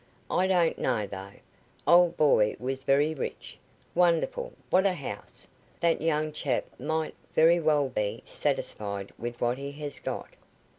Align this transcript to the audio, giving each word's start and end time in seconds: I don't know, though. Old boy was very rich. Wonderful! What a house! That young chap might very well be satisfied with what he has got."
I 0.31 0.47
don't 0.47 0.79
know, 0.79 1.05
though. 1.05 1.33
Old 1.85 2.17
boy 2.17 2.55
was 2.59 2.81
very 2.81 3.13
rich. 3.13 3.59
Wonderful! 3.93 4.51
What 4.71 4.87
a 4.87 4.93
house! 4.93 5.47
That 5.79 6.01
young 6.01 6.31
chap 6.31 6.65
might 6.79 7.13
very 7.35 7.59
well 7.59 7.87
be 7.87 8.23
satisfied 8.25 9.11
with 9.19 9.39
what 9.39 9.59
he 9.59 9.71
has 9.73 9.99
got." 9.99 10.29